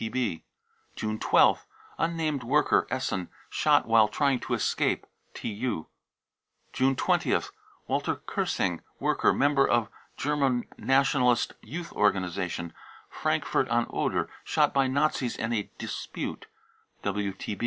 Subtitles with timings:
[0.01, 0.43] {WTB.) me
[0.99, 1.59] 1 2th.
[1.99, 5.85] unnamed worker, Essen, shot" while trying to escape." (TU.)
[6.79, 7.51] me 20 th.
[7.85, 12.73] Walter kersing, worker, member of German j Nationalist youth organisation,
[13.11, 16.47] Frankfurt on Oder, shot by I Nazis in a" dispute."